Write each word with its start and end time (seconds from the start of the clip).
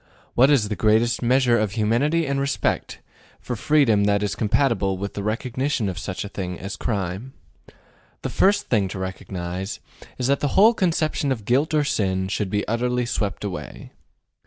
What 0.33 0.49
is 0.49 0.67
the 0.67 0.75
greatest 0.75 1.21
measure 1.21 1.59
of 1.59 1.73
humanity 1.73 2.25
and 2.25 2.39
respect 2.39 3.01
for 3.39 3.55
freedom 3.55 4.05
that 4.05 4.23
is 4.23 4.33
compatible 4.33 4.97
with 4.97 5.13
the 5.13 5.21
recognition 5.21 5.87
of 5.87 5.99
such 5.99 6.25
a 6.25 6.27
thing 6.27 6.57
as 6.59 6.75
crime? 6.75 7.33
The 8.23 8.29
first 8.31 8.67
thing 8.67 8.87
to 8.87 8.97
recognize 8.97 9.79
is 10.17 10.25
that 10.25 10.39
the 10.39 10.57
whole 10.57 10.73
conception 10.73 11.31
of 11.31 11.45
guilt 11.45 11.75
or 11.75 11.83
sin 11.83 12.29
should 12.29 12.49
be 12.49 12.67
utterly 12.67 13.05
swept 13.05 13.43
away. 13.43 13.91